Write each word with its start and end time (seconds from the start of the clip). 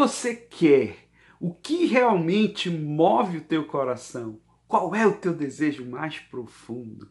você 0.00 0.34
quer? 0.34 0.96
O 1.38 1.52
que 1.52 1.84
realmente 1.84 2.70
move 2.70 3.36
o 3.36 3.44
teu 3.44 3.66
coração? 3.66 4.40
Qual 4.66 4.94
é 4.94 5.06
o 5.06 5.12
teu 5.12 5.34
desejo 5.34 5.84
mais 5.84 6.18
profundo? 6.18 7.06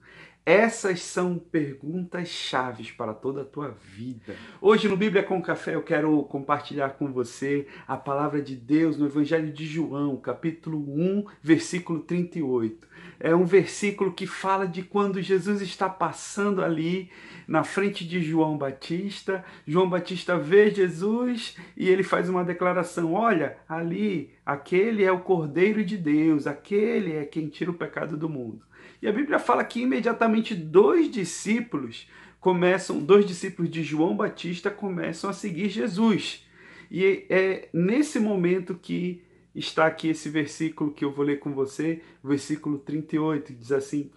Essas 0.49 1.03
são 1.03 1.37
perguntas 1.37 2.27
chaves 2.27 2.89
para 2.89 3.13
toda 3.13 3.41
a 3.41 3.45
tua 3.45 3.69
vida. 3.69 4.35
Hoje 4.59 4.87
no 4.87 4.97
Bíblia 4.97 5.21
com 5.21 5.39
Café 5.43 5.75
eu 5.75 5.83
quero 5.83 6.23
compartilhar 6.23 6.89
com 6.97 7.13
você 7.13 7.67
a 7.87 7.95
palavra 7.95 8.41
de 8.41 8.55
Deus 8.55 8.97
no 8.97 9.05
Evangelho 9.05 9.53
de 9.53 9.63
João, 9.63 10.17
capítulo 10.17 10.79
1, 10.79 11.25
versículo 11.43 11.99
38. 11.99 12.87
É 13.19 13.35
um 13.35 13.45
versículo 13.45 14.11
que 14.11 14.25
fala 14.25 14.67
de 14.67 14.81
quando 14.81 15.21
Jesus 15.21 15.61
está 15.61 15.87
passando 15.87 16.63
ali 16.63 17.11
na 17.47 17.63
frente 17.63 18.03
de 18.03 18.19
João 18.19 18.57
Batista. 18.57 19.45
João 19.67 19.87
Batista 19.87 20.35
vê 20.35 20.71
Jesus 20.71 21.57
e 21.77 21.87
ele 21.87 22.01
faz 22.01 22.27
uma 22.27 22.43
declaração: 22.43 23.13
Olha, 23.13 23.55
ali, 23.69 24.31
aquele 24.43 25.03
é 25.03 25.11
o 25.11 25.19
Cordeiro 25.19 25.85
de 25.85 25.95
Deus, 25.95 26.47
aquele 26.47 27.13
é 27.13 27.23
quem 27.23 27.49
tira 27.49 27.69
o 27.69 27.75
pecado 27.75 28.17
do 28.17 28.27
mundo. 28.27 28.67
E 29.01 29.07
a 29.07 29.11
Bíblia 29.11 29.39
fala 29.39 29.63
que 29.63 29.81
imediatamente 29.81 30.53
dois 30.53 31.09
discípulos 31.09 32.07
começam, 32.39 32.99
dois 32.99 33.25
discípulos 33.25 33.71
de 33.71 33.83
João 33.83 34.15
Batista 34.15 34.69
começam 34.69 35.29
a 35.29 35.33
seguir 35.33 35.69
Jesus. 35.69 36.45
E 36.91 37.25
é 37.29 37.69
nesse 37.73 38.19
momento 38.19 38.75
que 38.75 39.23
está 39.53 39.85
aqui 39.85 40.07
esse 40.09 40.29
versículo 40.29 40.91
que 40.91 41.03
eu 41.03 41.11
vou 41.11 41.25
ler 41.25 41.39
com 41.39 41.53
você, 41.53 42.01
versículo 42.23 42.79
38, 42.79 43.47
que 43.47 43.59
diz 43.59 43.71
assim: 43.71 44.11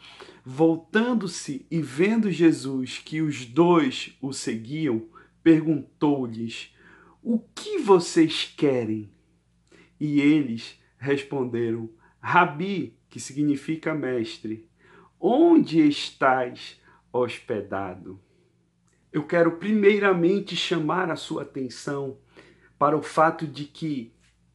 Voltando-se 0.44 1.66
e 1.70 1.80
vendo 1.80 2.30
Jesus 2.30 2.98
que 2.98 3.20
os 3.20 3.44
dois 3.44 4.16
o 4.20 4.32
seguiam, 4.32 5.06
perguntou-lhes: 5.42 6.74
O 7.22 7.38
que 7.38 7.78
vocês 7.78 8.52
querem? 8.56 9.10
E 10.00 10.20
eles 10.20 10.80
responderam: 10.98 11.90
Rabi, 12.20 12.96
que 13.08 13.20
significa 13.20 13.94
mestre, 13.94 14.66
onde 15.22 15.86
estás 15.86 16.80
hospedado? 17.12 18.20
Eu 19.12 19.24
quero 19.24 19.52
primeiramente 19.52 20.56
chamar 20.56 21.12
a 21.12 21.16
sua 21.16 21.42
atenção 21.42 22.18
para 22.76 22.96
o 22.96 23.02
fato 23.02 23.46
de 23.46 23.66
que, 23.66 24.12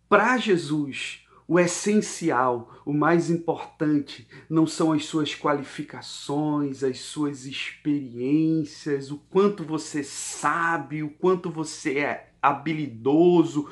para 0.10 0.38
Jesus, 0.38 1.26
o 1.48 1.58
essencial, 1.58 2.82
o 2.86 2.92
mais 2.92 3.30
importante, 3.30 4.28
não 4.50 4.68
são 4.68 4.92
as 4.92 5.06
suas 5.06 5.34
qualificações, 5.34 6.84
as 6.84 7.00
suas 7.00 7.45
experiências, 7.45 9.10
o 9.10 9.20
quanto 9.30 9.64
você 9.64 10.04
sabe, 10.04 11.02
o 11.02 11.10
quanto 11.10 11.50
você 11.50 12.00
é 12.00 12.34
habilidoso, 12.42 13.70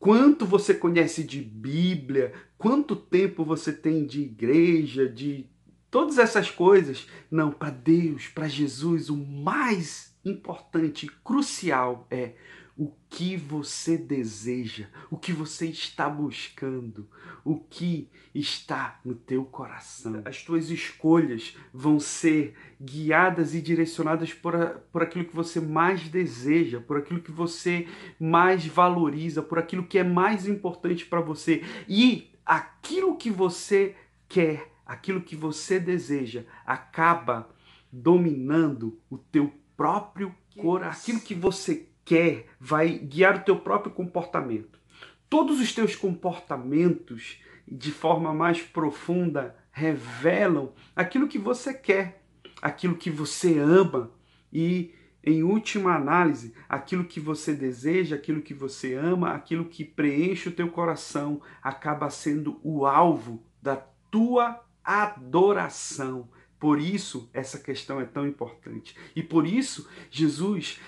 quanto 0.00 0.44
você 0.44 0.74
conhece 0.74 1.22
de 1.22 1.40
Bíblia, 1.40 2.32
quanto 2.58 2.96
tempo 2.96 3.44
você 3.44 3.72
tem 3.72 4.04
de 4.04 4.22
igreja, 4.22 5.08
de 5.08 5.51
Todas 5.92 6.16
essas 6.16 6.50
coisas, 6.50 7.06
não, 7.30 7.52
para 7.52 7.68
Deus, 7.68 8.26
para 8.26 8.48
Jesus, 8.48 9.10
o 9.10 9.16
mais 9.16 10.16
importante, 10.24 11.06
crucial 11.22 12.06
é 12.10 12.32
o 12.74 12.90
que 13.10 13.36
você 13.36 13.98
deseja, 13.98 14.86
o 15.10 15.18
que 15.18 15.34
você 15.34 15.66
está 15.66 16.08
buscando, 16.08 17.06
o 17.44 17.58
que 17.58 18.08
está 18.34 18.98
no 19.04 19.14
teu 19.14 19.44
coração. 19.44 20.22
As 20.24 20.42
tuas 20.42 20.70
escolhas 20.70 21.54
vão 21.74 22.00
ser 22.00 22.54
guiadas 22.80 23.54
e 23.54 23.60
direcionadas 23.60 24.32
por, 24.32 24.54
por 24.90 25.02
aquilo 25.02 25.26
que 25.26 25.36
você 25.36 25.60
mais 25.60 26.08
deseja, 26.08 26.80
por 26.80 26.96
aquilo 26.96 27.20
que 27.20 27.30
você 27.30 27.86
mais 28.18 28.64
valoriza, 28.64 29.42
por 29.42 29.58
aquilo 29.58 29.86
que 29.86 29.98
é 29.98 30.04
mais 30.04 30.48
importante 30.48 31.04
para 31.04 31.20
você. 31.20 31.62
E 31.86 32.32
aquilo 32.46 33.18
que 33.18 33.30
você 33.30 33.94
quer 34.26 34.71
aquilo 34.86 35.20
que 35.20 35.36
você 35.36 35.78
deseja 35.78 36.44
acaba 36.66 37.48
dominando 37.90 38.98
o 39.10 39.18
teu 39.18 39.52
próprio 39.76 40.34
coração. 40.56 41.02
Aquilo 41.02 41.20
que 41.20 41.34
você 41.34 41.88
quer 42.04 42.46
vai 42.58 42.98
guiar 42.98 43.36
o 43.36 43.44
teu 43.44 43.58
próprio 43.58 43.92
comportamento. 43.92 44.80
Todos 45.28 45.60
os 45.60 45.72
teus 45.74 45.96
comportamentos, 45.96 47.40
de 47.66 47.90
forma 47.90 48.34
mais 48.34 48.60
profunda, 48.60 49.56
revelam 49.70 50.72
aquilo 50.94 51.28
que 51.28 51.38
você 51.38 51.72
quer, 51.72 52.22
aquilo 52.60 52.96
que 52.96 53.10
você 53.10 53.58
ama 53.58 54.10
e, 54.52 54.94
em 55.24 55.42
última 55.42 55.94
análise, 55.94 56.54
aquilo 56.68 57.04
que 57.04 57.18
você 57.18 57.54
deseja, 57.54 58.16
aquilo 58.16 58.42
que 58.42 58.52
você 58.52 58.94
ama, 58.94 59.30
aquilo 59.30 59.64
que 59.64 59.84
preenche 59.84 60.50
o 60.50 60.52
teu 60.52 60.68
coração, 60.68 61.40
acaba 61.62 62.10
sendo 62.10 62.60
o 62.62 62.84
alvo 62.84 63.42
da 63.62 63.76
tua 64.10 64.62
adoração. 64.84 66.28
Por 66.58 66.80
isso 66.80 67.28
essa 67.32 67.58
questão 67.58 68.00
é 68.00 68.04
tão 68.04 68.26
importante. 68.26 68.96
E 69.16 69.22
por 69.22 69.46
isso 69.46 69.88
Jesus 70.10 70.80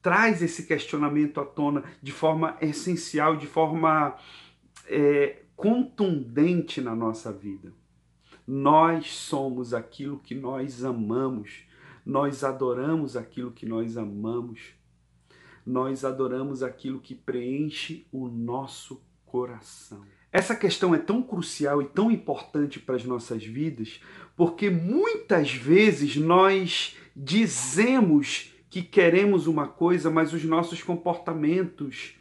traz 0.00 0.40
esse 0.40 0.66
questionamento 0.66 1.40
à 1.40 1.44
tona 1.44 1.82
de 2.00 2.12
forma 2.12 2.56
essencial, 2.60 3.36
de 3.36 3.46
forma 3.46 4.16
é, 4.86 5.42
contundente 5.56 6.80
na 6.80 6.94
nossa 6.94 7.32
vida. 7.32 7.72
Nós 8.46 9.10
somos 9.16 9.74
aquilo 9.74 10.20
que 10.20 10.34
nós 10.34 10.84
amamos, 10.84 11.64
nós 12.04 12.44
adoramos 12.44 13.16
aquilo 13.16 13.50
que 13.50 13.66
nós 13.66 13.96
amamos, 13.96 14.74
nós 15.66 16.04
adoramos 16.04 16.62
aquilo 16.62 17.00
que 17.00 17.14
preenche 17.14 18.06
o 18.12 18.28
nosso 18.28 19.02
coração. 19.24 20.04
Essa 20.32 20.54
questão 20.54 20.94
é 20.94 20.98
tão 20.98 21.22
crucial 21.22 21.80
e 21.80 21.86
tão 21.86 22.10
importante 22.10 22.78
para 22.78 22.96
as 22.96 23.04
nossas 23.04 23.44
vidas, 23.44 24.00
porque 24.36 24.68
muitas 24.68 25.52
vezes 25.52 26.16
nós 26.16 26.96
dizemos 27.14 28.52
que 28.68 28.82
queremos 28.82 29.46
uma 29.46 29.66
coisa, 29.66 30.10
mas 30.10 30.32
os 30.32 30.44
nossos 30.44 30.82
comportamentos 30.82 32.14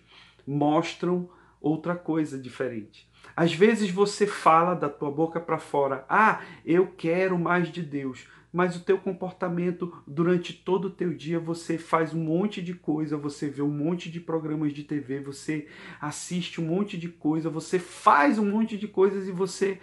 mostram 0.47 1.29
outra 1.59 1.95
coisa 1.95 2.37
diferente. 2.37 3.09
Às 3.35 3.53
vezes 3.53 3.89
você 3.89 4.25
fala 4.25 4.73
da 4.73 4.87
tua 4.87 5.11
boca 5.11 5.39
para 5.39 5.57
fora: 5.57 6.05
"Ah, 6.07 6.41
eu 6.65 6.87
quero 6.87 7.37
mais 7.37 7.69
de 7.69 7.81
Deus", 7.81 8.27
mas 8.55 8.77
o 8.77 8.79
teu 8.79 8.97
comportamento 8.97 10.01
durante 10.07 10.53
todo 10.53 10.85
o 10.85 10.89
teu 10.89 11.13
dia 11.13 11.37
você 11.37 11.77
faz 11.77 12.13
um 12.13 12.23
monte 12.23 12.61
de 12.61 12.73
coisa, 12.73 13.17
você 13.17 13.49
vê 13.49 13.61
um 13.61 13.69
monte 13.69 14.09
de 14.09 14.21
programas 14.21 14.71
de 14.71 14.85
TV, 14.85 15.19
você 15.19 15.67
assiste 15.99 16.61
um 16.61 16.65
monte 16.67 16.97
de 16.97 17.09
coisa, 17.09 17.49
você 17.49 17.77
faz 17.77 18.39
um 18.39 18.49
monte 18.49 18.77
de 18.77 18.87
coisas 18.87 19.27
e 19.27 19.31
você 19.33 19.77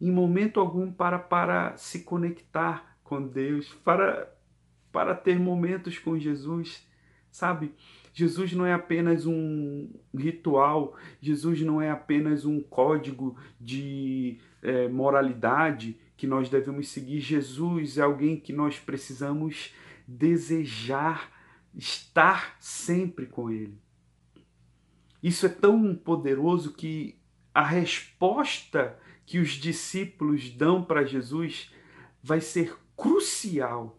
em 0.00 0.12
momento 0.12 0.60
algum 0.60 0.92
para 0.92 1.18
para 1.18 1.76
se 1.76 2.04
conectar 2.04 2.96
com 3.02 3.26
Deus, 3.26 3.74
para 3.84 4.32
para 4.92 5.16
ter 5.16 5.36
momentos 5.36 5.98
com 5.98 6.16
Jesus, 6.16 6.86
sabe? 7.28 7.74
Jesus 8.14 8.52
não 8.52 8.64
é 8.64 8.72
apenas 8.72 9.26
um 9.26 9.90
ritual, 10.16 10.96
Jesus 11.20 11.60
não 11.62 11.82
é 11.82 11.90
apenas 11.90 12.44
um 12.44 12.60
código 12.60 13.36
de 13.60 14.38
é, 14.62 14.86
moralidade, 14.86 15.98
que 16.22 16.26
nós 16.28 16.48
devemos 16.48 16.86
seguir. 16.86 17.18
Jesus 17.18 17.98
é 17.98 18.02
alguém 18.02 18.38
que 18.38 18.52
nós 18.52 18.78
precisamos 18.78 19.74
desejar 20.06 21.32
estar 21.74 22.56
sempre 22.60 23.26
com 23.26 23.50
Ele. 23.50 23.76
Isso 25.20 25.46
é 25.46 25.48
tão 25.48 25.96
poderoso 25.96 26.74
que 26.74 27.18
a 27.52 27.64
resposta 27.64 28.96
que 29.26 29.40
os 29.40 29.54
discípulos 29.54 30.48
dão 30.50 30.84
para 30.84 31.02
Jesus 31.02 31.72
vai 32.22 32.40
ser 32.40 32.78
crucial 32.96 33.98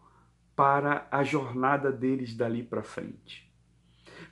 para 0.56 1.06
a 1.12 1.26
jornada 1.26 1.92
deles 1.92 2.34
dali 2.34 2.64
para 2.64 2.84
frente. 2.84 3.52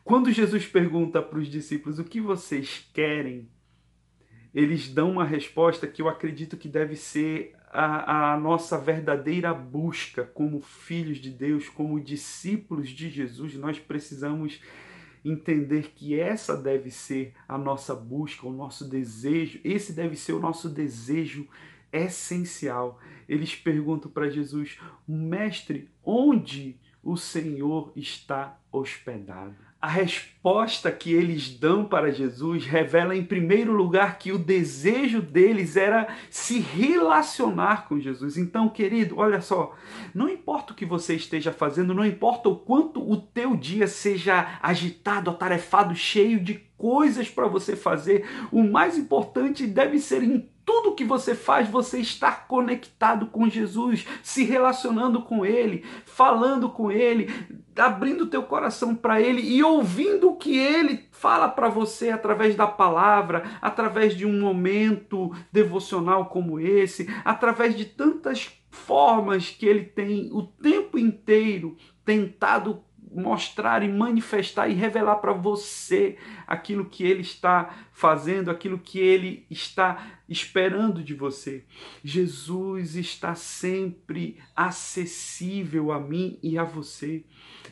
Quando 0.01 0.31
Jesus 0.31 0.65
pergunta 0.65 1.21
para 1.21 1.39
os 1.39 1.49
discípulos 1.49 1.99
o 1.99 2.05
que 2.05 2.21
vocês 2.21 2.89
querem, 2.93 3.49
eles 4.53 4.87
dão 4.87 5.11
uma 5.11 5.25
resposta 5.25 5.85
que 5.85 6.01
eu 6.01 6.07
acredito 6.07 6.55
que 6.55 6.69
deve 6.69 6.95
ser 6.95 7.59
a, 7.71 8.33
a, 8.33 8.39
nossa 8.39 8.77
verdadeira 8.77 9.53
busca 9.53 10.23
como 10.23 10.59
filhos 10.59 11.17
de 11.17 11.29
Deus, 11.29 11.69
como 11.69 11.99
discípulos 11.99 12.89
de 12.89 13.09
Jesus, 13.09 13.55
nós 13.55 13.79
precisamos 13.79 14.61
entender 15.23 15.91
que 15.95 16.19
essa 16.19 16.57
deve 16.57 16.91
ser 16.91 17.33
a 17.47 17.57
nossa 17.57 17.95
busca, 17.95 18.47
o 18.47 18.51
nosso 18.51 18.89
desejo, 18.89 19.59
esse 19.63 19.93
deve 19.93 20.15
ser 20.15 20.33
o 20.33 20.39
nosso 20.39 20.67
desejo 20.67 21.47
essencial. 21.93 22.99
Eles 23.29 23.55
perguntam 23.55 24.11
para 24.11 24.29
Jesus, 24.29 24.77
mestre, 25.07 25.89
onde 26.03 26.77
o 27.03 27.15
Senhor 27.15 27.93
está 27.95 28.59
hospedado? 28.71 29.70
A 29.81 29.87
resposta 29.87 30.91
que 30.91 31.11
eles 31.11 31.49
dão 31.49 31.83
para 31.85 32.11
Jesus 32.11 32.65
revela, 32.65 33.15
em 33.15 33.23
primeiro 33.23 33.73
lugar, 33.73 34.19
que 34.19 34.31
o 34.31 34.37
desejo 34.37 35.19
deles 35.21 35.75
era 35.75 36.07
se 36.29 36.59
relacionar 36.59 37.87
com 37.87 37.99
Jesus. 37.99 38.37
Então, 38.37 38.69
querido, 38.69 39.17
olha 39.17 39.41
só, 39.41 39.75
não 40.13 40.29
importa 40.29 40.71
o 40.71 40.75
que 40.75 40.85
você 40.85 41.15
esteja 41.15 41.51
fazendo, 41.51 41.95
não 41.95 42.05
importa 42.05 42.47
o 42.47 42.55
quanto 42.55 43.01
o 43.01 43.17
teu 43.17 43.55
dia 43.55 43.87
seja 43.87 44.59
agitado, 44.61 45.31
atarefado, 45.31 45.95
cheio 45.95 46.39
de 46.39 46.61
coisas 46.77 47.27
para 47.29 47.47
você 47.47 47.75
fazer, 47.75 48.27
o 48.51 48.63
mais 48.63 48.97
importante 48.99 49.65
deve 49.65 49.97
ser 49.97 50.21
em 50.21 50.47
tudo 50.65 50.95
que 50.95 51.03
você 51.03 51.35
faz, 51.35 51.67
você 51.67 51.99
estar 51.99 52.47
conectado 52.47 53.27
com 53.27 53.49
Jesus, 53.49 54.05
se 54.21 54.43
relacionando 54.43 55.21
com 55.21 55.45
Ele, 55.45 55.83
falando 56.05 56.69
com 56.69 56.91
Ele, 56.91 57.29
abrindo 57.77 58.27
teu 58.27 58.43
coração 58.43 58.95
para 58.95 59.21
Ele 59.21 59.41
e 59.41 59.63
ouvindo 59.63 60.29
o 60.29 60.35
que 60.35 60.57
Ele 60.57 61.07
fala 61.11 61.47
para 61.47 61.69
você 61.69 62.09
através 62.09 62.55
da 62.55 62.67
palavra, 62.67 63.43
através 63.61 64.15
de 64.15 64.25
um 64.25 64.39
momento 64.39 65.31
devocional 65.51 66.25
como 66.25 66.59
esse, 66.59 67.07
através 67.23 67.75
de 67.75 67.85
tantas 67.85 68.51
formas 68.69 69.49
que 69.49 69.65
Ele 69.65 69.83
tem 69.83 70.29
o 70.31 70.43
tempo 70.43 70.97
inteiro 70.97 71.77
tentado 72.03 72.83
mostrar 73.13 73.83
e 73.83 73.89
manifestar 73.89 74.69
e 74.69 74.73
revelar 74.73 75.17
para 75.17 75.33
você 75.33 76.17
aquilo 76.47 76.85
que 76.85 77.03
ele 77.03 77.21
está 77.21 77.75
fazendo, 78.01 78.49
aquilo 78.49 78.79
que 78.79 78.97
ele 78.97 79.45
está 79.47 80.17
esperando 80.27 81.03
de 81.03 81.13
você. 81.13 81.63
Jesus 82.03 82.95
está 82.95 83.35
sempre 83.35 84.39
acessível 84.55 85.91
a 85.91 85.99
mim 85.99 86.39
e 86.41 86.57
a 86.57 86.63
você. 86.63 87.23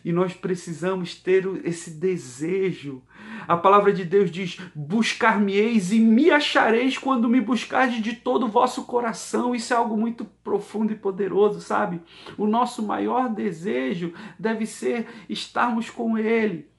E 0.06 0.12
nós 0.12 0.32
precisamos 0.36 1.16
ter 1.16 1.48
esse 1.66 1.90
desejo. 1.90 3.02
A 3.48 3.58
palavra 3.58 3.92
de 3.92 4.06
Deus 4.06 4.30
diz: 4.30 4.60
Buscar-me-eis 4.76 5.92
e 5.92 6.00
me 6.00 6.30
achareis 6.30 6.96
quando 6.96 7.28
me 7.28 7.42
buscardes 7.42 8.00
de 8.00 8.14
todo 8.14 8.46
o 8.46 8.50
vosso 8.50 8.84
coração. 8.84 9.56
Isso 9.56 9.74
é 9.74 9.78
algo 9.78 9.98
muito 9.98 10.26
profundo 10.44 10.94
e 10.94 10.96
poderoso, 10.96 11.60
sabe? 11.60 12.00
O 12.38 12.46
nosso 12.46 12.84
maior 12.84 13.30
desejo 13.30 14.14
deve 14.38 14.68
ser 14.68 15.08
estarmos 15.28 15.90
com 15.90 16.20
Ele. 16.20 16.70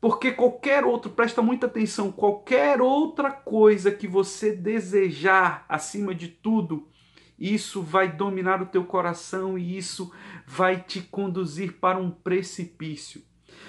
Porque 0.00 0.32
qualquer 0.32 0.84
outro, 0.84 1.10
presta 1.10 1.42
muita 1.42 1.66
atenção, 1.66 2.10
qualquer 2.10 2.80
outra 2.80 3.30
coisa 3.30 3.90
que 3.90 4.08
você 4.08 4.56
desejar 4.56 5.66
acima 5.68 6.14
de 6.14 6.28
tudo, 6.28 6.88
isso 7.38 7.82
vai 7.82 8.10
dominar 8.10 8.62
o 8.62 8.66
teu 8.66 8.84
coração 8.84 9.58
e 9.58 9.76
isso 9.76 10.10
vai 10.46 10.82
te 10.82 11.02
conduzir 11.02 11.74
para 11.74 11.98
um 11.98 12.10
precipício. 12.10 13.22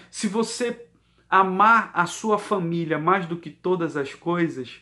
Se 0.10 0.28
você 0.28 0.88
amar 1.30 1.92
a 1.94 2.06
sua 2.06 2.38
família 2.38 2.98
mais 2.98 3.26
do 3.26 3.38
que 3.38 3.50
todas 3.50 3.98
as 3.98 4.14
coisas, 4.14 4.82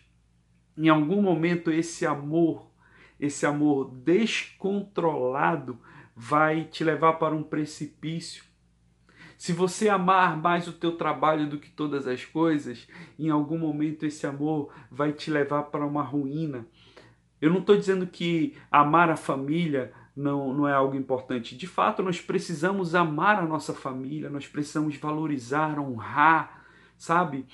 em 0.77 0.87
algum 0.87 1.21
momento 1.21 1.71
esse 1.71 2.05
amor, 2.05 2.71
esse 3.19 3.45
amor 3.45 3.91
descontrolado 3.91 5.79
vai 6.15 6.63
te 6.65 6.83
levar 6.83 7.13
para 7.13 7.35
um 7.35 7.43
precipício 7.43 8.48
se 9.39 9.53
você 9.53 9.87
amar 9.87 10.35
mais 10.35 10.67
o 10.67 10.73
teu 10.73 10.97
trabalho 10.97 11.49
do 11.49 11.57
que 11.57 11.69
todas 11.69 12.05
as 12.05 12.25
coisas, 12.25 12.85
em 13.17 13.29
algum 13.29 13.57
momento 13.57 14.05
esse 14.05 14.27
amor 14.27 14.69
vai 14.91 15.13
te 15.13 15.31
levar 15.31 15.63
para 15.63 15.85
uma 15.85 16.03
ruína. 16.03 16.67
Eu 17.39 17.49
não 17.49 17.61
estou 17.61 17.77
dizendo 17.77 18.05
que 18.05 18.57
amar 18.69 19.09
a 19.09 19.15
família 19.15 19.93
não, 20.13 20.53
não 20.53 20.67
é 20.67 20.73
algo 20.73 20.93
importante. 20.93 21.55
De 21.55 21.65
fato, 21.67 22.03
nós 22.03 22.19
precisamos 22.19 22.93
amar 22.93 23.39
a 23.39 23.45
nossa 23.45 23.73
família, 23.73 24.29
nós 24.29 24.45
precisamos 24.45 24.97
valorizar, 24.97 25.79
honrar, 25.79 26.65
sabe? 26.97 27.45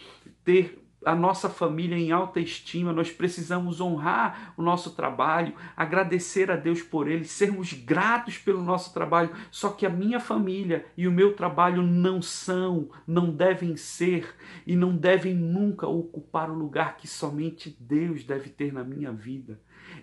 Ter 0.44 0.84
a 1.06 1.16
nossa 1.16 1.48
família 1.48 1.96
em 1.96 2.12
alta 2.12 2.40
estima, 2.40 2.92
nós 2.92 3.12
precisamos 3.12 3.80
honrar 3.80 4.54
o 4.58 4.64
nosso 4.64 4.96
trabalho, 4.96 5.54
agradecer 5.78 6.50
a 6.50 6.56
Deus 6.56 6.82
por 6.82 7.08
ele, 7.08 7.26
sermos 7.26 7.72
gratos 7.74 8.38
pelo 8.38 8.64
nosso 8.64 8.94
trabalho. 8.94 9.30
Só 9.52 9.70
que 9.70 9.86
a 9.86 9.90
minha 9.90 10.20
família 10.20 10.86
e 10.98 11.08
o 11.08 11.12
meu 11.12 11.36
trabalho 11.36 11.82
não 11.84 12.22
são, 12.22 12.90
não 13.06 13.30
devem 13.30 13.78
ser 13.78 14.36
e 14.66 14.76
não 14.76 14.96
devem 14.96 15.36
nunca 15.36 15.88
ocupar 15.88 16.50
o 16.50 16.58
lugar 16.58 16.98
que 16.98 17.08
somente 17.08 17.76
Deus 17.80 18.24
deve 18.24 18.50
ter 18.50 18.74
na 18.74 18.84
minha 18.84 19.12
vida. 19.12 19.60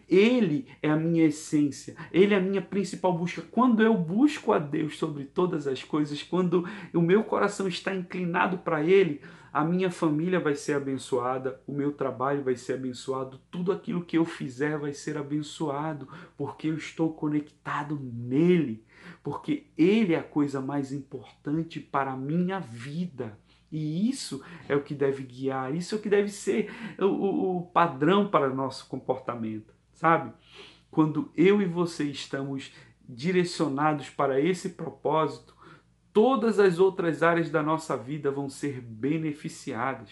Ele 0.08 0.67
é 0.82 0.90
a 0.90 0.96
minha 0.96 1.25
essência, 1.25 1.96
ele 2.12 2.34
é 2.34 2.37
a 2.37 2.40
minha 2.40 2.61
principal 2.61 3.17
busca. 3.17 3.43
Quando 3.50 3.82
eu 3.82 3.96
busco 3.96 4.52
a 4.52 4.58
Deus 4.58 4.99
sobre 4.99 5.25
todas 5.25 5.67
as 5.67 5.82
coisas, 5.82 6.23
quando 6.23 6.69
o 6.93 7.00
meu 7.00 7.25
coração 7.25 7.67
está 7.67 7.94
inclinado 7.94 8.58
para 8.58 8.82
ele, 8.82 9.20
a 9.52 9.62
minha 9.62 9.90
família 9.90 10.40
vai 10.40 10.55
ser 10.55 10.75
abençoada, 10.75 11.61
o 11.67 11.73
meu 11.73 11.93
trabalho 11.93 12.43
vai 12.43 12.56
ser 12.56 12.75
abençoado, 12.75 13.38
tudo 13.50 13.70
aquilo 13.70 14.05
que 14.05 14.17
eu 14.17 14.25
fizer 14.25 14.79
vai 14.79 14.94
ser 14.94 15.19
abençoado, 15.19 16.08
porque 16.38 16.69
eu 16.69 16.76
estou 16.76 17.12
conectado 17.12 18.00
nele, 18.00 18.82
porque 19.23 19.67
ele 19.76 20.14
é 20.14 20.19
a 20.19 20.23
coisa 20.23 20.61
mais 20.61 20.90
importante 20.90 21.81
para 21.81 22.12
a 22.12 22.17
minha 22.17 22.58
vida. 22.61 23.38
E 23.70 24.08
isso 24.08 24.43
é 24.69 24.76
o 24.76 24.82
que 24.82 24.94
deve 24.94 25.23
guiar, 25.23 25.75
isso 25.75 25.94
é 25.94 25.99
o 25.99 26.00
que 26.00 26.08
deve 26.08 26.28
ser 26.28 26.70
o, 26.99 27.58
o 27.58 27.62
padrão 27.62 28.28
para 28.28 28.49
nosso 28.49 28.87
comportamento, 28.87 29.72
sabe? 30.02 30.32
Quando 30.90 31.32
eu 31.37 31.62
e 31.62 31.64
você 31.64 32.02
estamos 32.02 32.72
direcionados 33.08 34.10
para 34.10 34.40
esse 34.40 34.70
propósito, 34.70 35.54
todas 36.12 36.58
as 36.58 36.81
outras 36.81 37.22
áreas 37.22 37.49
da 37.49 37.62
nossa 37.62 37.96
vida 37.96 38.28
vão 38.28 38.50
ser 38.50 38.81
beneficiadas. 38.81 40.10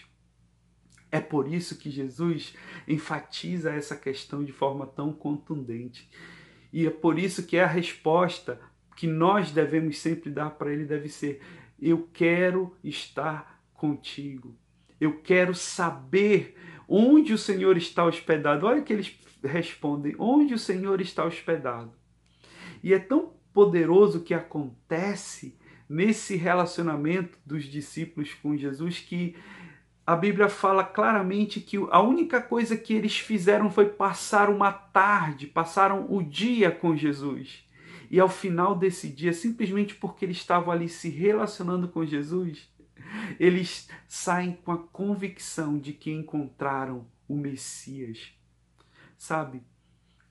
É 1.11 1.19
por 1.21 1.53
isso 1.53 1.77
que 1.77 1.91
Jesus 1.91 2.55
enfatiza 2.87 3.73
essa 3.73 3.97
questão 3.97 4.45
de 4.45 4.53
forma 4.53 4.87
tão 4.87 5.13
contundente. 5.13 6.09
E 6.73 6.87
é 6.87 6.91
por 6.91 7.19
isso 7.19 7.45
que 7.45 7.59
a 7.59 7.67
resposta 7.67 8.61
que 8.97 9.09
nós 9.09 9.51
devemos 9.51 9.99
sempre 9.99 10.31
dar 10.31 10.51
para 10.51 10.73
ele 10.73 10.85
deve 10.85 11.09
ser: 11.09 11.43
eu 11.83 12.09
quero 12.13 12.77
estar 12.85 13.61
contigo. 13.75 14.57
Eu 15.01 15.21
quero 15.21 15.53
saber 15.53 16.55
onde 16.91 17.33
o 17.33 17.39
Senhor 17.39 17.77
está 17.77 18.05
hospedado. 18.05 18.67
Olha 18.67 18.81
o 18.81 18.85
que 18.85 18.93
eles 18.93 19.17
respondem: 19.45 20.17
onde 20.19 20.53
o 20.53 20.59
Senhor 20.59 21.01
está 21.01 21.25
hospedado. 21.25 21.93
E 22.83 22.93
é 22.93 22.99
tão 22.99 23.33
poderoso 23.55 24.21
que 24.21 24.35
acontece 24.35 25.57
nesse 25.89 26.37
relacionamento 26.37 27.39
dos 27.47 27.65
discípulos 27.65 28.35
com 28.35 28.57
Jesus 28.57 28.99
que 28.99 29.37
a 30.07 30.17
Bíblia 30.17 30.49
fala 30.49 30.83
claramente 30.83 31.61
que 31.61 31.77
a 31.91 32.01
única 32.01 32.41
coisa 32.41 32.77
que 32.77 32.95
eles 32.95 33.19
fizeram 33.19 33.71
foi 33.71 33.87
passar 33.87 34.51
uma 34.51 34.73
tarde, 34.73 35.47
passaram 35.47 36.07
o 36.09 36.23
dia 36.23 36.71
com 36.71 36.97
Jesus. 36.97 37.65
E 38.11 38.19
ao 38.19 38.29
final 38.29 38.75
desse 38.75 39.09
dia, 39.09 39.33
simplesmente 39.33 39.95
porque 39.95 40.25
eles 40.25 40.39
estavam 40.39 40.73
ali 40.73 40.89
se 40.89 41.09
relacionando 41.09 41.87
com 41.87 42.05
Jesus, 42.05 42.69
eles 43.39 43.89
saem 44.09 44.53
com 44.53 44.73
a 44.73 44.79
convicção 44.79 45.79
de 45.79 45.93
que 45.93 46.11
encontraram 46.11 47.07
o 47.29 47.37
Messias. 47.37 48.33
Sabe? 49.17 49.63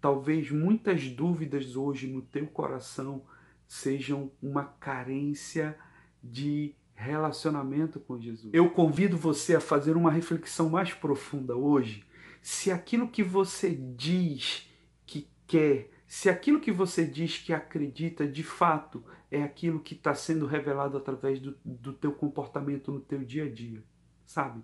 Talvez 0.01 0.49
muitas 0.49 1.09
dúvidas 1.09 1.75
hoje 1.75 2.07
no 2.07 2.21
teu 2.21 2.47
coração 2.47 3.23
sejam 3.67 4.31
uma 4.41 4.63
carência 4.63 5.77
de 6.23 6.75
relacionamento 6.95 7.99
com 7.99 8.19
Jesus. 8.19 8.53
Eu 8.53 8.69
convido 8.71 9.17
você 9.17 9.55
a 9.55 9.61
fazer 9.61 9.95
uma 9.95 10.11
reflexão 10.11 10.69
mais 10.69 10.93
profunda 10.93 11.55
hoje. 11.55 12.05
Se 12.41 12.71
aquilo 12.71 13.07
que 13.07 13.23
você 13.23 13.69
diz 13.69 14.69
que 15.05 15.29
quer, 15.47 15.91
se 16.09 16.27
aquilo 16.27 16.59
que 16.59 16.71
você 16.71 17.05
diz 17.05 17.37
que 17.37 17.53
acredita 17.53 18.27
de 18.27 18.41
fato 18.41 19.05
é 19.29 19.43
aquilo 19.43 19.79
que 19.79 19.93
está 19.93 20.15
sendo 20.15 20.47
revelado 20.47 20.97
através 20.97 21.39
do, 21.39 21.55
do 21.63 21.93
teu 21.93 22.11
comportamento 22.11 22.91
no 22.91 22.99
teu 22.99 23.23
dia 23.23 23.43
a 23.45 23.49
dia, 23.49 23.83
sabe? 24.25 24.63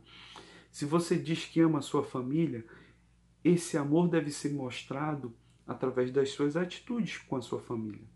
Se 0.71 0.85
você 0.85 1.15
diz 1.15 1.45
que 1.45 1.59
ama 1.59 1.77
a 1.77 1.83
sua 1.83 2.03
família, 2.03 2.65
esse 3.43 3.77
amor 3.77 4.09
deve 4.09 4.31
ser 4.31 4.53
mostrado 4.53 5.35
através 5.67 6.11
das 6.11 6.31
suas 6.31 6.57
atitudes 6.57 7.19
com 7.19 7.35
a 7.35 7.41
sua 7.43 7.59
família. 7.59 8.07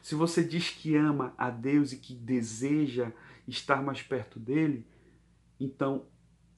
Se 0.00 0.14
você 0.14 0.42
diz 0.42 0.70
que 0.70 0.96
ama 0.96 1.34
a 1.36 1.50
Deus 1.50 1.92
e 1.92 1.98
que 1.98 2.14
deseja 2.14 3.12
estar 3.46 3.82
mais 3.82 4.00
perto 4.00 4.40
dele, 4.40 4.86
então 5.60 6.06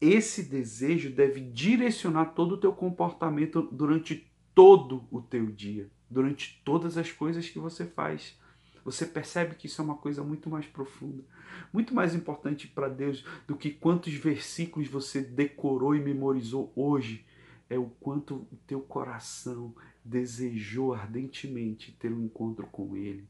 esse 0.00 0.44
desejo 0.44 1.10
deve 1.10 1.40
direcionar 1.40 2.26
todo 2.34 2.52
o 2.52 2.60
teu 2.60 2.72
comportamento 2.72 3.62
durante 3.62 4.32
todo 4.54 5.08
o 5.10 5.20
teu 5.20 5.46
dia, 5.46 5.90
durante 6.14 6.62
todas 6.64 6.96
as 6.96 7.10
coisas 7.10 7.48
que 7.50 7.58
você 7.58 7.84
faz. 7.84 8.38
Você 8.84 9.04
percebe 9.04 9.56
que 9.56 9.66
isso 9.66 9.82
é 9.82 9.84
uma 9.84 9.96
coisa 9.96 10.22
muito 10.22 10.48
mais 10.48 10.66
profunda, 10.66 11.24
muito 11.72 11.94
mais 11.94 12.14
importante 12.14 12.68
para 12.68 12.88
Deus 12.88 13.24
do 13.46 13.56
que 13.56 13.70
quantos 13.70 14.14
versículos 14.14 14.88
você 14.88 15.20
decorou 15.20 15.96
e 15.96 16.00
memorizou 16.00 16.72
hoje. 16.76 17.26
É 17.68 17.78
o 17.78 17.86
quanto 17.98 18.46
o 18.52 18.58
teu 18.66 18.80
coração 18.80 19.74
desejou 20.04 20.94
ardentemente 20.94 21.92
ter 21.92 22.12
um 22.12 22.24
encontro 22.24 22.66
com 22.66 22.94
Ele. 22.94 23.26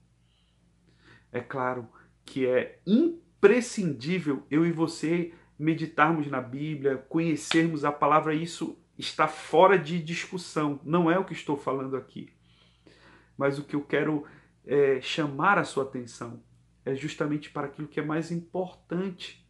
É 1.32 1.40
claro 1.40 1.88
que 2.24 2.46
é 2.46 2.80
imprescindível 2.86 4.42
eu 4.50 4.66
e 4.66 4.72
você 4.72 5.32
meditarmos 5.56 6.26
na 6.26 6.40
Bíblia, 6.40 6.98
conhecermos 7.08 7.84
a 7.84 7.92
palavra, 7.92 8.34
isso 8.34 8.76
está 8.98 9.28
fora 9.28 9.78
de 9.78 10.02
discussão. 10.02 10.80
Não 10.84 11.10
é 11.10 11.18
o 11.18 11.24
que 11.24 11.32
estou 11.32 11.56
falando 11.56 11.96
aqui. 11.96 12.34
Mas 13.36 13.58
o 13.58 13.64
que 13.64 13.76
eu 13.76 13.82
quero 13.82 14.24
é, 14.66 15.00
chamar 15.00 15.58
a 15.58 15.64
sua 15.64 15.84
atenção 15.84 16.42
é 16.84 16.94
justamente 16.94 17.50
para 17.50 17.66
aquilo 17.66 17.88
que 17.88 18.00
é 18.00 18.04
mais 18.04 18.30
importante. 18.30 19.44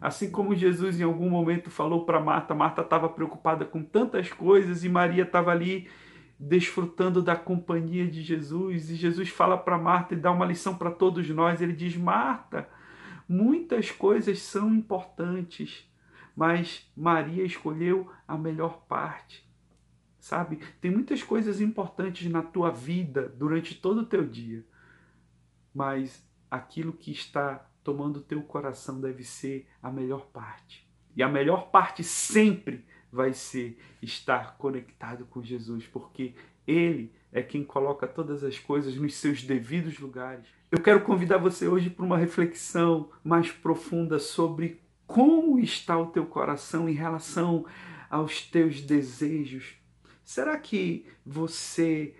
Assim 0.00 0.30
como 0.30 0.54
Jesus 0.54 1.00
em 1.00 1.04
algum 1.04 1.30
momento 1.30 1.70
falou 1.70 2.04
para 2.04 2.20
Marta, 2.20 2.54
Marta 2.54 2.82
estava 2.82 3.08
preocupada 3.08 3.64
com 3.64 3.82
tantas 3.82 4.32
coisas 4.32 4.84
e 4.84 4.88
Maria 4.88 5.24
estava 5.24 5.50
ali 5.50 5.88
desfrutando 6.38 7.22
da 7.22 7.34
companhia 7.34 8.06
de 8.06 8.22
Jesus. 8.22 8.90
E 8.90 8.94
Jesus 8.94 9.28
fala 9.28 9.56
para 9.56 9.78
Marta 9.78 10.14
e 10.14 10.18
dá 10.18 10.30
uma 10.30 10.46
lição 10.46 10.76
para 10.76 10.90
todos 10.90 11.28
nós. 11.30 11.60
Ele 11.60 11.72
diz: 11.72 11.96
Marta, 11.96 12.68
muitas 13.28 13.90
coisas 13.90 14.40
são 14.40 14.72
importantes, 14.74 15.90
mas 16.36 16.88
Maria 16.96 17.44
escolheu 17.44 18.10
a 18.26 18.36
melhor 18.36 18.82
parte. 18.88 19.47
Sabe? 20.28 20.58
Tem 20.78 20.90
muitas 20.90 21.22
coisas 21.22 21.58
importantes 21.58 22.30
na 22.30 22.42
tua 22.42 22.70
vida 22.70 23.34
durante 23.38 23.74
todo 23.74 24.02
o 24.02 24.04
teu 24.04 24.26
dia, 24.26 24.62
mas 25.74 26.22
aquilo 26.50 26.92
que 26.92 27.10
está 27.10 27.66
tomando 27.82 28.20
teu 28.20 28.42
coração 28.42 29.00
deve 29.00 29.24
ser 29.24 29.66
a 29.82 29.90
melhor 29.90 30.26
parte. 30.26 30.86
E 31.16 31.22
a 31.22 31.30
melhor 31.30 31.70
parte 31.70 32.04
sempre 32.04 32.84
vai 33.10 33.32
ser 33.32 33.78
estar 34.02 34.58
conectado 34.58 35.24
com 35.24 35.42
Jesus, 35.42 35.86
porque 35.86 36.34
Ele 36.66 37.10
é 37.32 37.42
quem 37.42 37.64
coloca 37.64 38.06
todas 38.06 38.44
as 38.44 38.58
coisas 38.58 38.96
nos 38.96 39.14
seus 39.14 39.42
devidos 39.42 39.98
lugares. 39.98 40.46
Eu 40.70 40.82
quero 40.82 41.04
convidar 41.04 41.38
você 41.38 41.66
hoje 41.66 41.88
para 41.88 42.04
uma 42.04 42.18
reflexão 42.18 43.10
mais 43.24 43.50
profunda 43.50 44.18
sobre 44.18 44.82
como 45.06 45.58
está 45.58 45.96
o 45.96 46.08
teu 46.08 46.26
coração 46.26 46.86
em 46.86 46.92
relação 46.92 47.64
aos 48.10 48.42
teus 48.42 48.82
desejos. 48.82 49.78
Será 50.28 50.58
que 50.58 51.06
você 51.24 52.14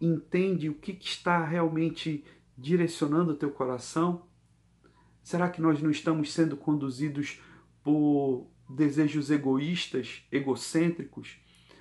entende 0.00 0.68
o 0.68 0.74
que 0.74 0.90
está 1.00 1.44
realmente 1.44 2.24
direcionando 2.58 3.30
o 3.30 3.36
teu 3.36 3.52
coração? 3.52 4.26
Será 5.22 5.48
que 5.48 5.62
nós 5.62 5.80
não 5.80 5.88
estamos 5.88 6.32
sendo 6.32 6.56
conduzidos 6.56 7.40
por 7.84 8.50
desejos 8.68 9.30
egoístas, 9.30 10.24
egocêntricos? 10.32 11.38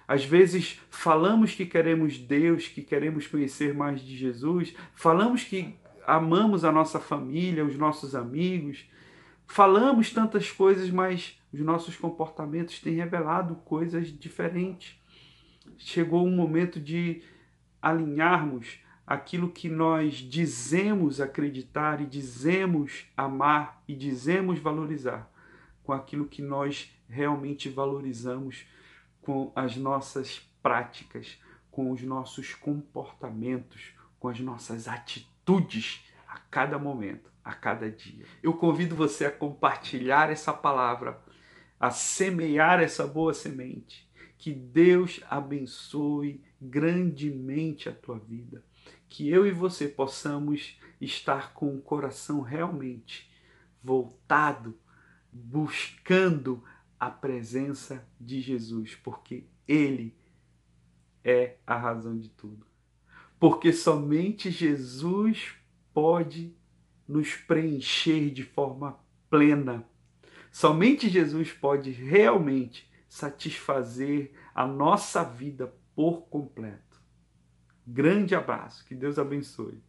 Às 0.08 0.24
vezes 0.24 0.80
falamos 0.92 1.56
que 1.56 1.66
queremos 1.66 2.20
Deus, 2.20 2.68
que 2.68 2.84
queremos 2.84 3.26
conhecer 3.26 3.74
mais 3.74 4.02
de 4.02 4.16
Jesus, 4.16 4.76
falamos 4.94 5.44
que 5.46 5.76
amamos 6.06 6.64
a 6.64 6.72
nossa 6.72 7.00
família, 7.00 7.66
os 7.66 7.76
nossos 7.76 8.14
amigos, 8.14 8.86
falamos 9.48 10.12
tantas 10.12 10.52
coisas, 10.52 10.92
mas 10.92 11.42
os 11.52 11.60
nossos 11.62 11.96
comportamentos 11.96 12.80
têm 12.80 12.94
revelado 12.94 13.56
coisas 13.66 14.16
diferentes. 14.16 15.04
Chegou 15.78 16.26
um 16.26 16.36
momento 16.36 16.80
de 16.80 17.22
alinharmos 17.82 18.80
aquilo 19.06 19.50
que 19.50 19.70
nós 19.70 20.16
dizemos 20.16 21.22
acreditar 21.22 22.02
e 22.02 22.06
dizemos 22.06 23.06
amar 23.16 23.84
e 23.88 23.96
dizemos 23.96 24.58
valorizar 24.60 25.32
com 25.84 25.94
aquilo 25.94 26.26
que 26.26 26.42
nós 26.42 26.92
realmente 27.08 27.70
valorizamos 27.70 28.66
com 29.22 29.52
as 29.56 29.76
nossas 29.76 30.40
práticas, 30.62 31.40
com 31.70 31.92
os 31.92 32.02
nossos 32.02 32.56
comportamentos, 32.56 33.94
com 34.20 34.30
as 34.30 34.40
nossas 34.40 34.88
atitudes 34.88 36.04
a 36.28 36.40
cada 36.50 36.80
momento, 36.80 37.30
a 37.44 37.54
cada 37.54 37.90
dia. 37.90 38.26
Eu 38.42 38.54
convido 38.54 38.96
você 38.96 39.26
a 39.26 39.32
compartilhar 39.32 40.32
essa 40.32 40.52
palavra, 40.52 41.22
a 41.80 41.92
semear 41.92 42.80
essa 42.80 43.06
boa 43.06 43.34
semente. 43.34 44.05
Que 44.38 44.54
Deus 44.54 45.22
abençoe 45.30 46.42
grandemente 46.62 47.90
a 47.90 47.94
tua 47.94 48.20
vida. 48.20 48.64
Que 49.08 49.30
eu 49.30 49.46
e 49.46 49.52
você 49.52 49.88
possamos 49.88 50.80
estar 51.00 51.54
com 51.54 51.76
o 51.76 51.82
coração 51.82 52.42
realmente 52.42 53.30
voltado 53.84 54.78
buscando 55.36 56.64
a 56.98 57.10
presença 57.10 58.08
de 58.20 58.40
Jesus, 58.40 58.96
porque 58.96 59.44
Ele 59.68 60.16
é 61.24 61.58
a 61.68 61.76
razão 61.78 62.18
de 62.18 62.30
tudo. 62.30 62.66
Porque 63.38 63.74
somente 63.74 64.50
Jesus 64.50 65.54
pode 65.94 66.56
nos 67.08 67.36
preencher 67.36 68.30
de 68.30 68.44
forma 68.44 68.98
plena. 69.30 69.86
Somente 70.52 71.10
Jesus 71.10 71.52
pode 71.52 71.92
realmente 71.92 72.90
satisfazer 73.16 74.34
a 74.54 74.68
nossa 74.68 75.24
vida 75.24 75.74
por 75.96 76.24
completo. 76.24 77.02
Grande 77.88 78.36
abraço, 78.36 78.84
que 78.84 78.94
Deus 78.94 79.18
abençoe. 79.18 79.82